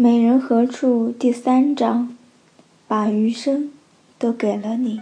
[0.00, 1.10] 美人何处？
[1.10, 2.16] 第三章，
[2.86, 3.72] 把余生
[4.16, 5.00] 都给了你。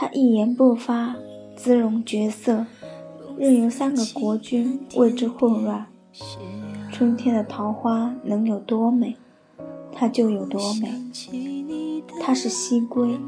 [0.00, 1.16] 他一言不发，
[1.56, 2.64] 姿容绝色，
[3.36, 5.86] 任由三个国君为之混乱。
[6.92, 9.16] 春天的桃花能有多美，
[9.92, 10.88] 它就有多美。
[12.20, 13.18] 他是西归，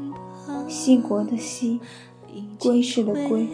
[0.69, 1.81] 西国的西，
[2.57, 3.49] 归氏的归。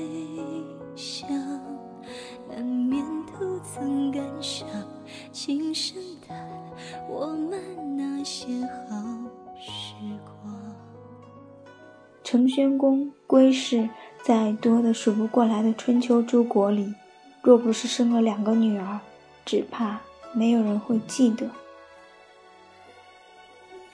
[13.57, 13.89] 是
[14.23, 16.93] 在多得数不过来的春秋诸国里，
[17.41, 18.99] 若不是生了两个女儿，
[19.43, 19.99] 只怕
[20.33, 21.49] 没有人会记得。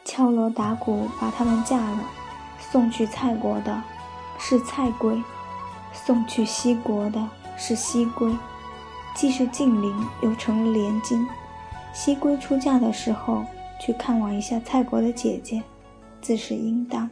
[0.04, 2.04] 敲锣打鼓把她们嫁了，
[2.60, 3.82] 送去蔡国的
[4.38, 5.24] 是蔡归，
[5.94, 8.36] 送去西国的是西归，
[9.16, 11.26] 既是近邻，又成了连襟。
[11.94, 13.46] 西归出嫁的时候，
[13.80, 15.64] 去看望一下蔡国的姐姐，
[16.22, 17.10] 自是应当。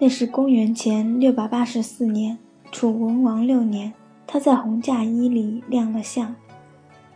[0.00, 2.38] 那是公元前六百八十四年，
[2.70, 3.92] 楚文王六年，
[4.28, 6.36] 他在红嫁衣里亮了相，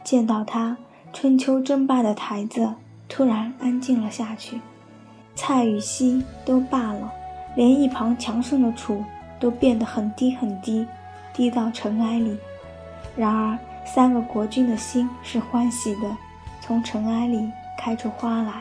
[0.02, 0.76] 见到他，
[1.12, 2.74] 春秋争霸的台子
[3.08, 4.60] 突然安静了下去，
[5.36, 7.12] 蔡与西都罢了，
[7.54, 9.04] 连一旁强盛的楚
[9.38, 10.84] 都变得很低很低，
[11.32, 12.36] 低到尘埃里。
[13.14, 16.16] 然而三个国君的心是欢喜的，
[16.60, 17.48] 从尘埃里
[17.78, 18.54] 开出花来。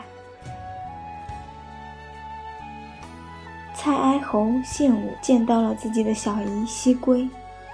[3.74, 7.28] 蔡哀侯献武见到了自己的小姨西归，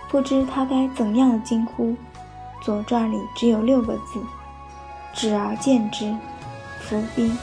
[0.08, 1.90] 不知他该怎样的惊呼。
[2.62, 4.22] 《左传》里只有六个字
[5.12, 6.14] ：“指而见之，
[6.80, 7.36] 伏兵”，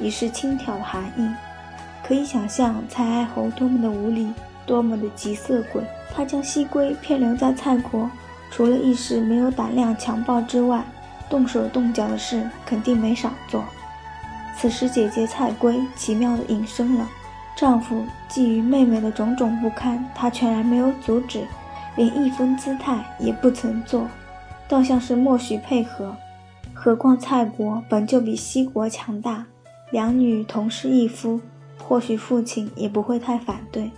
[0.00, 1.30] 已是轻佻的含义。
[2.02, 4.32] 可以想象蔡哀侯多么的无礼，
[4.66, 5.82] 多么的急色鬼。
[6.14, 8.10] 他将西归骗留在蔡国，
[8.50, 10.84] 除了一时没有胆量强暴之外，
[11.30, 13.64] 动手动脚的事肯定没少做。
[14.58, 17.08] 此时姐姐蔡归奇妙的隐身了。
[17.54, 21.46] 丈夫觊觎妹妹的种种不堪，她全然没有阻止，
[21.96, 24.06] 连一分姿态也不曾做，
[24.66, 26.16] 倒像是默许配合。
[26.74, 29.44] 何况蔡国本就比西国强大，
[29.90, 31.40] 两女同是一夫，
[31.78, 33.90] 或许父亲也不会太反对。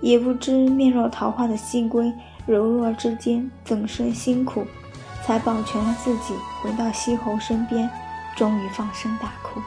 [0.00, 2.12] 也不知面若桃花的西归，
[2.44, 4.66] 柔弱之间怎生辛苦，
[5.24, 7.88] 才保全了自己，回到西侯身边，
[8.34, 9.60] 终于放声大哭。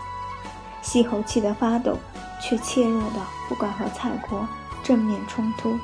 [0.82, 1.98] 西侯气得发抖。
[2.40, 4.48] 却怯弱的不敢和蔡国
[4.84, 5.78] 正面冲突。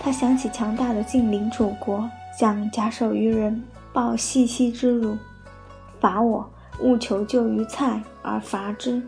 [0.00, 2.08] 他想起强大的近邻楚国，
[2.38, 3.62] 想假手于人，
[3.92, 5.16] 报细妻之辱，
[6.00, 6.48] 伐我，
[6.80, 9.02] 务求救于蔡而伐之。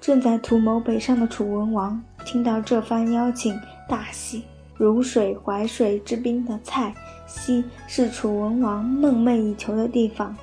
[0.00, 4.44] 正在图谋北上的楚文王听到这番邀请，大喜。
[4.76, 6.92] 如水淮水之滨的蔡
[7.26, 10.36] 西是楚文王梦寐以求的地方，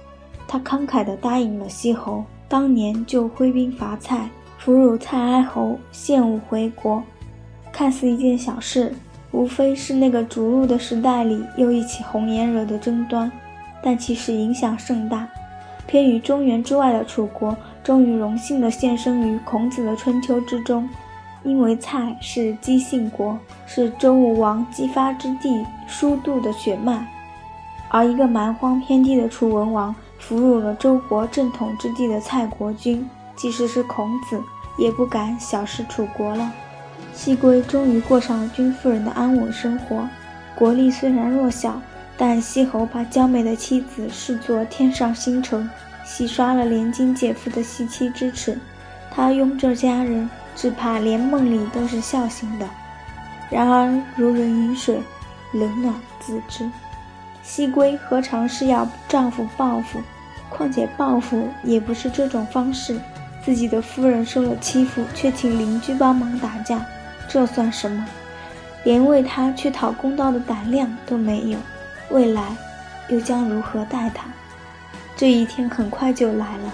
[0.47, 4.28] 他慷慨地答应了西侯，当年就挥兵伐蔡。
[4.63, 7.03] 俘虏蔡哀侯，献武回国，
[7.69, 8.94] 看似一件小事，
[9.31, 13.29] 无非是那个逐鹿的时代里又一起红颜惹的争端，
[13.84, 15.28] 但其实影响甚大。
[15.85, 17.53] 偏于中原之外的楚国，
[17.84, 20.88] 终于荣幸地现身于孔子的春秋之中，
[21.44, 27.06] 因为蔡是姬姓国，是周武王姬发之地，叔度的血脉，
[27.90, 33.06] 而一个蛮荒偏地的楚文王，俘虏了周国正统之地的蔡国君。
[33.35, 34.40] 即使是孔子，
[34.78, 36.51] 也不敢小视楚国了。
[37.13, 40.07] 西归终于过上了君夫人的安稳生活。
[40.56, 41.81] 国力虽然弱小，
[42.18, 45.69] 但西侯把娇美的妻子视作天上星辰，
[46.03, 48.57] 洗刷了连襟姐夫的戏妻之耻。
[49.12, 52.68] 他拥着家人，只怕连梦里都是笑醒的。
[53.50, 55.00] 然而如人饮水，
[55.53, 56.69] 冷暖自知。
[57.44, 60.00] 西归何尝是要丈夫报复？
[60.50, 63.00] 况且报复也不是这种方式。
[63.45, 66.86] 自己的夫人受了欺负，却请邻居帮忙打架，
[67.28, 68.06] 这算什么？
[68.84, 71.57] 连为他去讨公道的胆量都没有，
[72.10, 72.56] 未来
[73.10, 74.25] 又将如何待他？
[75.16, 76.74] 这一天很快就来了。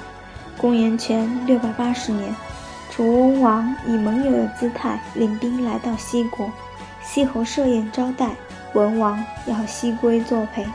[0.58, 2.36] 公元前六百八十年，
[2.92, 6.52] 楚文王以盟友的姿态领兵来到西国，
[7.04, 8.32] 西侯设宴招待
[8.74, 10.66] 文王，要西归作陪，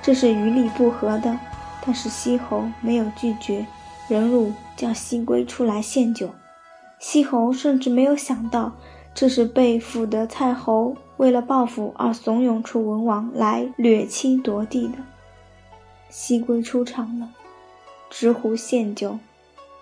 [0.00, 1.36] 这是于理不合的。
[1.84, 3.66] 但是西侯没有拒绝，
[4.08, 6.30] 忍辱叫西归出来献酒。
[6.98, 8.72] 西侯甚至没有想到，
[9.14, 14.98] 这是被俘的蔡侯为了报复而怂恿楚文王来掠妻夺地的。
[16.08, 17.30] 西归出场了，
[18.08, 19.18] 执壶献酒，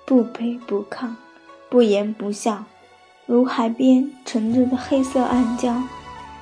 [0.07, 1.11] 不卑不亢，
[1.69, 2.65] 不言不笑，
[3.27, 5.83] 如海边沉着的黑色暗礁。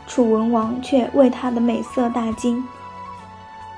[0.06, 2.64] 楚文王却为他的美色大惊。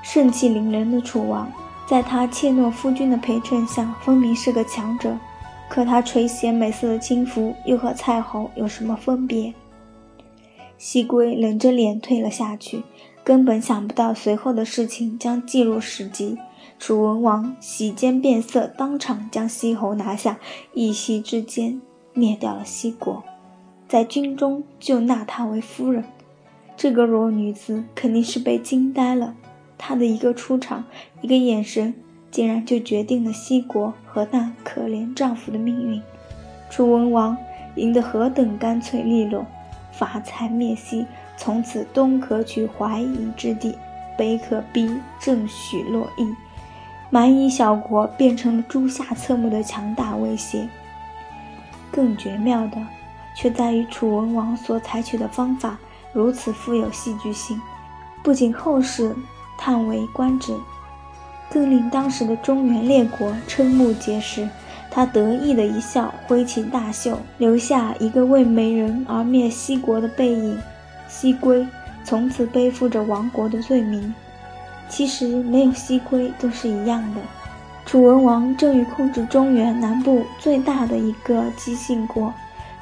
[0.01, 1.51] 盛气凌人的楚王，
[1.91, 5.17] 在他怯懦夫君的陪衬下，分明是个强者。
[5.67, 9.53] 可他垂涎美色的轻浮，又和蔡侯有什么分别？
[10.77, 12.83] 西归冷着脸退了下去，
[13.25, 16.37] 根本想不到随后的事情将记入史籍。
[16.79, 20.39] 楚文王喜间变色，当场将西侯拿下，
[20.73, 21.81] 一夕之间
[22.13, 23.21] 灭掉了西国，
[23.89, 26.05] 在军中就纳她为夫人。
[26.77, 29.35] 这个弱女子肯定是被惊呆了，
[29.83, 30.85] 她的一个出场，
[31.21, 31.95] 一个眼神。
[32.31, 36.01] 竟然就决定了西国和那可怜丈夫的命运。
[36.69, 37.37] 楚文王
[37.75, 39.45] 赢得何等干脆利落，
[39.91, 41.05] 伐蔡灭西，
[41.35, 43.75] 从此东可取淮夷之地，
[44.17, 46.33] 北可逼郑许洛邑，
[47.09, 50.69] 蛮夷小国变成了诸夏侧目的强大威胁。
[51.91, 52.77] 更绝妙的，
[53.35, 55.77] 却在于楚文王所采取的方法
[56.13, 57.59] 如此富有戏剧性，
[58.23, 59.13] 不仅后世
[59.63, 60.51] 叹为观止。
[61.51, 64.41] 更令当时的中原列国瞠目结舌。
[64.89, 70.57] 他得意的一笑，挥起大袖，留下一个为美人而灭西国的背影。
[71.07, 71.65] 西归
[72.03, 74.13] 从此背负着亡国的罪名。
[74.89, 77.21] 其实没有西归都是一样的。
[77.85, 82.33] 楚文王正欲控制中原南部最大的一个姬姓国，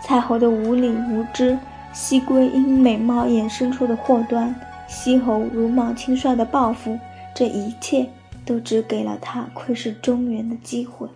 [0.01, 1.57] 蔡侯的无礼无知，
[1.91, 4.55] 西归因美貌衍生出的祸端，
[4.89, 6.99] 西侯如莽轻率的报复，
[7.33, 8.09] 这一切。
[8.45, 11.07] 都只给了他窥视中原的机会。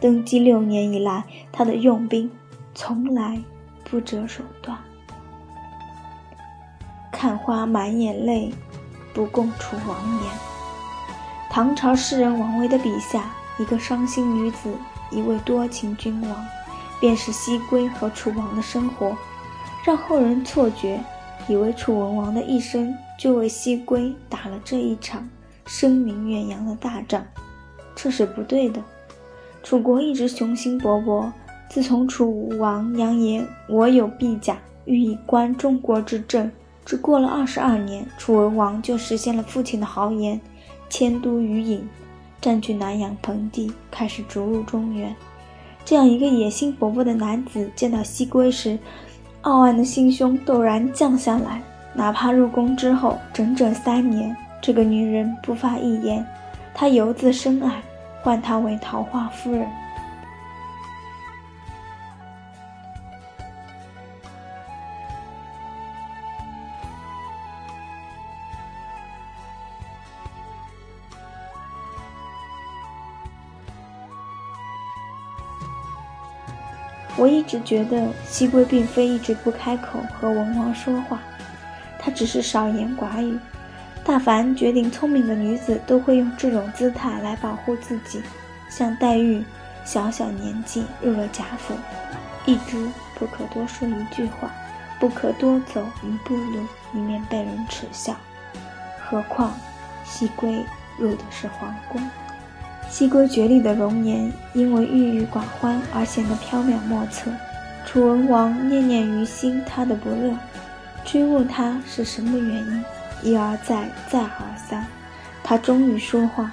[0.00, 1.22] 登基六年以来，
[1.52, 2.28] 他的用兵
[2.74, 3.40] 从来
[3.84, 4.76] 不择手段。
[7.12, 8.52] 看花满眼泪，
[9.14, 10.32] 不共楚王言。
[11.48, 14.74] 唐朝诗人王维的笔下，一个伤心女子，
[15.12, 16.46] 一位多情君王，
[16.98, 19.16] 便是西归和楚王的生活，
[19.84, 21.00] 让后人错觉，
[21.48, 25.28] 以为楚文王的一生就为西归打了这一场。
[25.66, 27.26] 声名远扬的大仗，
[27.96, 28.80] 这是不对的。
[29.64, 31.28] 楚国一直雄心勃勃，
[31.68, 36.48] 自从楚武王扬言“我有臂甲，欲以观中国之政”，
[36.86, 40.40] 只过了二十二年，楚文王就实现了父亲的豪言，
[40.88, 41.80] 迁都于郢，
[42.40, 45.12] 占据南阳盆地，开始逐鹿中原。
[45.84, 48.78] 这样一个野心勃勃的男子，见到西归时，
[49.46, 51.62] 傲岸的心胸陡然降下来。
[51.92, 54.36] 哪怕入宫之后整整三年。
[54.60, 56.26] 这个女人不发一言，
[56.74, 57.70] 他由自深爱，
[58.22, 59.64] 唤她为桃花夫人。
[77.16, 81.20] 我一直觉得西归并非一直不开口和文王说话，
[81.98, 83.38] 他只是少言寡语。
[84.04, 88.22] 大凡绝顶聪明的女子，都会用这种姿态来保护自己。
[88.68, 89.42] 像黛玉，
[89.84, 91.74] 小小年纪入了贾府，
[92.44, 92.86] 一直
[93.18, 94.50] 不可多说一句话，
[95.00, 98.14] 不可多走一步路，以免被人耻笑。
[99.00, 99.54] 何况
[100.04, 100.64] 西归
[100.98, 102.00] 入的是皇宫，
[102.88, 107.30] 西归绝丽的容颜，因为郁郁寡欢而显得飘渺莫测。
[107.84, 110.36] 楚文王念念于心，他的不乐，
[111.04, 112.84] 追问他是什么原因。
[113.22, 114.86] 一而再，再而三，
[115.42, 116.52] 他终于说话：“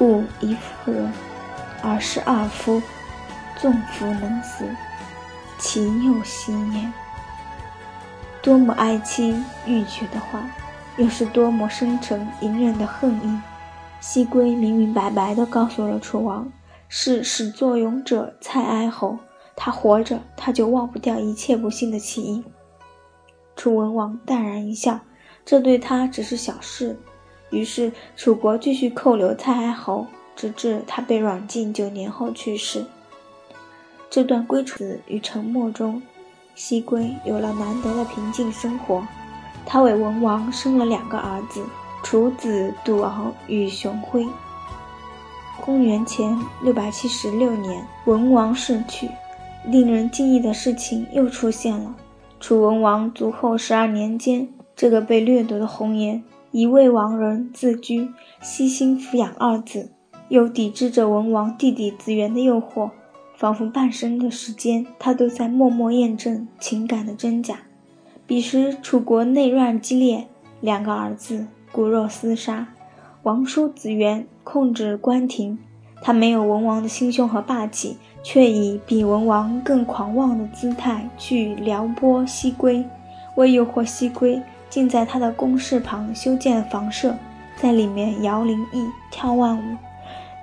[0.00, 1.10] 吾一夫人，
[1.82, 2.82] 而是二夫，
[3.56, 4.64] 纵夫能死，
[5.58, 6.92] 其又惜焉？”
[8.42, 10.40] 多么哀戚欲绝的话，
[10.96, 13.40] 又是多么深沉隐忍的恨意！
[14.02, 16.50] 西归明明白白地告诉了楚王
[16.90, 19.16] ：“是始作俑者蔡哀侯，
[19.54, 22.44] 他活着，他就忘不掉一切不幸的起因。”
[23.54, 24.98] 楚文王淡然一笑。
[25.44, 26.96] 这对他只是小事，
[27.50, 32.84] 于是楚国继续扣留蔡哀侯，直至他被软禁九年后去世。
[34.10, 36.02] 这段归楚与沉默中，
[36.56, 39.06] 西归有了难得的平静生活。
[39.64, 41.64] 他为文王生了两个儿子，
[42.02, 44.26] 楚子杜敖与熊辉。
[45.60, 49.08] 公元前六百七十六年，文王逝去，
[49.64, 51.94] 令人惊异的事情又出现了。
[52.40, 59.92] 楚文王卒后十二年间，这个被掠夺的红颜，以魏王人自居，悉心抚养二子，
[60.28, 62.90] 又抵制着文王弟弟子元的诱惑，
[63.36, 67.60] 仿佛半生的时间，他都在默默验证情感的真假。
[68.26, 70.26] 彼时楚国内乱激烈，
[70.60, 72.68] 两个儿子骨肉厮杀，
[73.22, 75.58] 王叔子元控制关亭，
[76.00, 77.96] 他没有文王的心胸和霸气。
[78.24, 82.84] 却以比文王更狂妄的姿态去撩拨西归，
[83.34, 87.16] 为诱惑西归，竟在他的宫室旁修建房舍，
[87.56, 89.76] 在里面摇铃艺、跳万舞，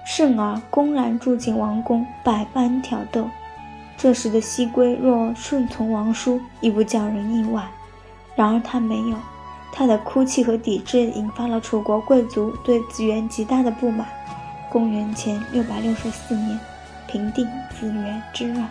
[0.06, 3.30] 甚而公然住进王宫，百般挑逗。
[3.96, 7.64] 这时的西归若顺从王叔，亦不叫人意外。
[8.36, 9.16] 然而他没有，
[9.72, 14.08] 他的哭泣和抵制引发了楚国贵族对子元极大的不满。
[14.72, 16.60] 公元前六百六十四年。
[17.12, 18.70] 平定子元之乱，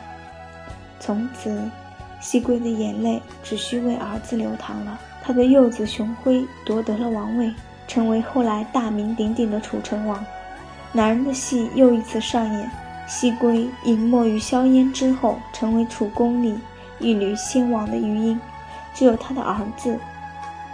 [1.01, 1.69] 从此，
[2.21, 4.97] 西归的眼泪只需为儿子流淌了。
[5.25, 7.53] 他的幼子熊辉夺得了王位，
[7.89, 10.25] 成为后来大名鼎鼎的楚成王。
[10.93, 12.71] 男人的戏又一次上演，
[13.09, 16.57] 西归隐没于硝烟之后，成为楚宫里
[17.01, 18.41] 一缕先王的余音。
[18.95, 19.99] 只有他的儿子，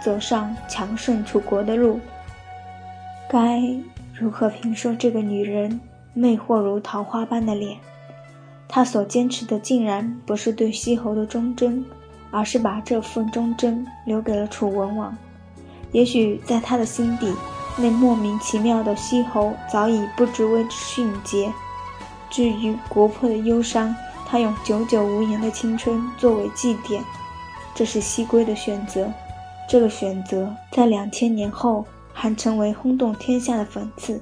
[0.05, 1.99] 走上强盛楚国的路。
[3.27, 3.59] 该
[4.13, 5.81] 如何评说这个女人？
[6.13, 7.79] 魅惑如桃花般的脸，
[8.67, 11.83] 她所坚持的竟然不是对西侯的忠贞，
[12.29, 15.17] 而是把这份忠贞留给了楚文王。
[15.91, 17.33] 也许在他的心底，
[17.75, 21.51] 那莫名其妙的西侯早已不知为之迅捷。
[22.29, 23.95] 至于国破的忧伤，
[24.27, 27.01] 他用久久无言的青春作为祭奠，
[27.73, 29.11] 这是西归的选择。
[29.67, 34.21] 这个选择在两千年后还成为轰动天下的讽刺。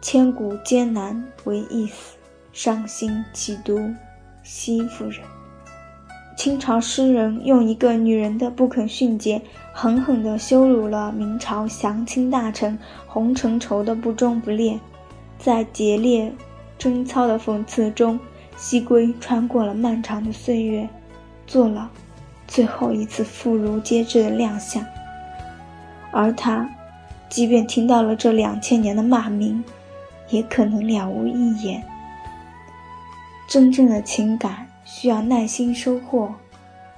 [0.00, 2.16] 千古艰难为一死，
[2.52, 3.78] 伤心岂独
[4.42, 5.20] 西夫人？
[6.36, 9.40] 清朝诗人用一个女人的不肯殉节，
[9.72, 14.78] 狠狠地羞辱了明朝降清大臣洪承畴的不忠不烈。
[15.38, 16.32] 在劫烈
[16.78, 18.20] 贞操的讽刺中，
[18.56, 20.88] 西归穿过了漫长的岁月，
[21.46, 21.88] 坐牢
[22.46, 24.84] 最后一次妇孺皆知的亮相。
[26.10, 26.68] 而他，
[27.28, 29.64] 即便听到了这两千年的骂名。
[30.28, 31.80] 也可能了无一言。
[33.48, 36.34] 真正的情感需要耐心收获，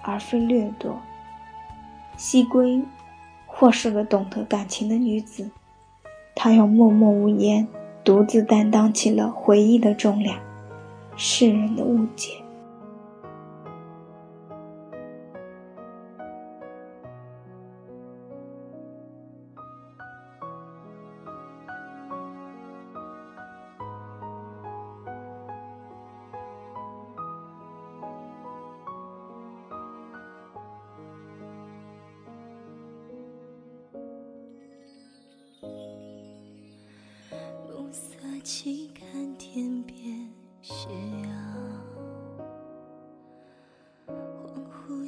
[0.01, 0.99] 而非掠夺。
[2.17, 2.83] 西归，
[3.47, 5.51] 或是个懂得感情的女子，
[6.35, 7.69] 她用默默无言，
[8.03, 10.39] 独自担当起了回忆的重量，
[11.15, 12.31] 世人的误解。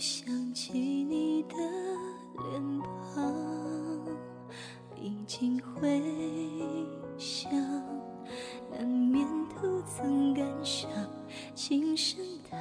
[0.01, 1.55] 想起你的
[2.39, 3.23] 脸庞，
[4.97, 6.03] 历经回
[7.19, 7.53] 想，
[8.71, 10.91] 难免徒增感伤。
[11.55, 12.19] 轻声
[12.51, 12.59] 叹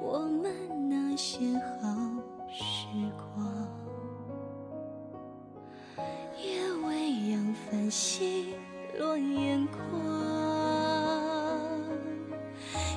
[0.00, 1.88] 我们那些好
[2.48, 2.86] 时
[3.16, 3.66] 光，
[6.38, 8.54] 夜未央繁星。
[8.96, 9.78] 落眼眶，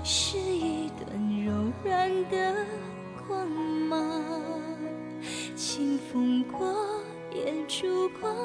[0.03, 1.07] 是一段
[1.45, 2.65] 柔软的
[3.25, 3.47] 光，
[6.51, 6.75] 过，
[7.31, 8.35] 也烛光，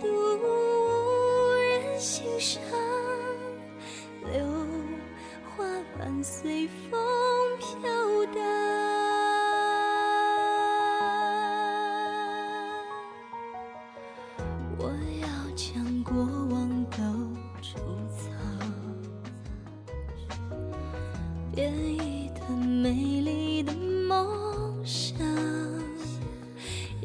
[0.00, 2.62] 独无人欣赏，
[4.24, 4.44] 流
[5.44, 5.64] 花
[5.96, 7.17] 瓣随风。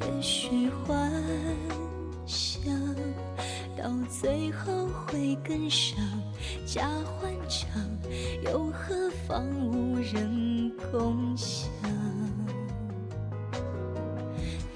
[0.05, 1.11] 也许幻
[2.25, 2.73] 想
[3.77, 5.97] 到最后会跟上
[6.65, 7.81] 假欢唱，
[8.43, 11.61] 又何妨无人共享？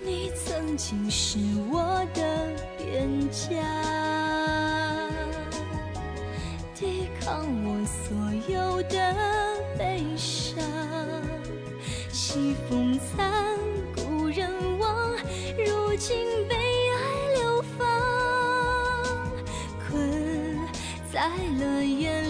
[0.03, 1.37] 你曾经是
[1.69, 3.59] 我的边疆，
[6.73, 8.15] 抵抗我所
[8.53, 9.13] 有的
[9.77, 10.57] 悲伤。
[12.11, 13.56] 西风残，
[21.17, 22.26] 在了眼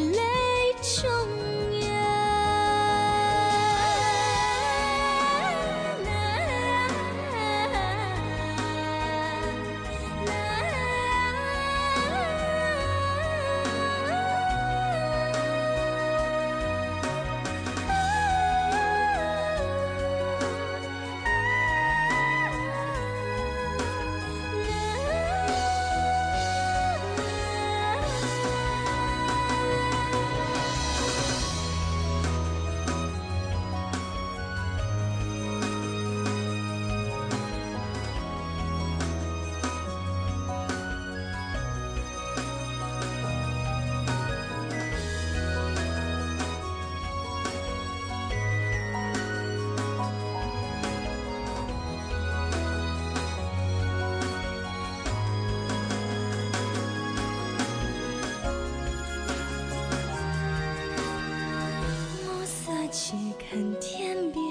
[62.98, 64.44] 去看天边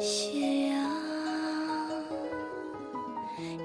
[0.00, 0.74] 斜阳，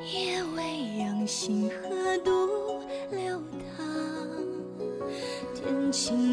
[0.04, 2.30] 夜未央，星河独
[3.10, 3.42] 流
[3.78, 3.88] 淌，
[5.56, 6.31] 天晴。